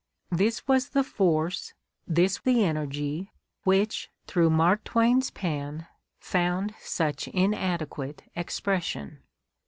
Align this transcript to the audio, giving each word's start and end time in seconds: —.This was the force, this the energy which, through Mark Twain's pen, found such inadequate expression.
—.This 0.31 0.67
was 0.67 0.89
the 0.89 1.03
force, 1.03 1.75
this 2.07 2.39
the 2.43 2.63
energy 2.65 3.31
which, 3.65 4.09
through 4.25 4.49
Mark 4.49 4.83
Twain's 4.83 5.29
pen, 5.29 5.85
found 6.19 6.73
such 6.79 7.27
inadequate 7.27 8.23
expression. 8.35 9.19